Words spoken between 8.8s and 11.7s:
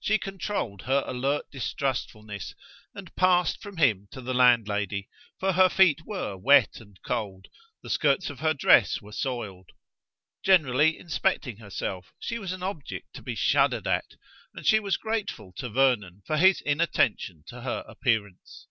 were soiled; generally inspecting